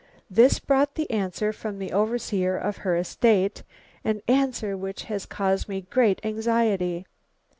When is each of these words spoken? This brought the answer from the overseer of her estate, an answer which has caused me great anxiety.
This 0.31 0.57
brought 0.57 0.95
the 0.95 1.07
answer 1.11 1.53
from 1.53 1.77
the 1.77 1.91
overseer 1.91 2.57
of 2.57 2.77
her 2.77 2.97
estate, 2.97 3.61
an 4.03 4.23
answer 4.27 4.75
which 4.75 5.03
has 5.03 5.27
caused 5.27 5.69
me 5.69 5.81
great 5.91 6.19
anxiety. 6.25 7.05